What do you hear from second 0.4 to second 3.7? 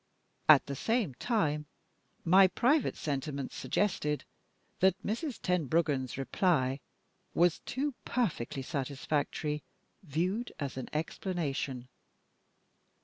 At the same time, my private sentiments